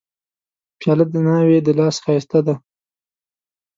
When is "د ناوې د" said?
1.13-1.67